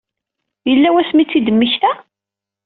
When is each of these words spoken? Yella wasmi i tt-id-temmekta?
Yella 0.69 0.89
wasmi 0.93 1.21
i 1.23 1.25
tt-id-temmekta? 1.25 1.91